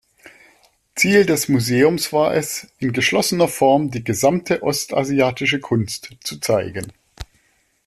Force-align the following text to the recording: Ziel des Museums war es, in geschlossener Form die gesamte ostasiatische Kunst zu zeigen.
Ziel 0.95 1.27
des 1.27 1.47
Museums 1.47 2.11
war 2.11 2.33
es, 2.33 2.67
in 2.79 2.91
geschlossener 2.91 3.47
Form 3.47 3.91
die 3.91 4.03
gesamte 4.03 4.63
ostasiatische 4.63 5.59
Kunst 5.59 6.15
zu 6.23 6.39
zeigen. 6.39 6.91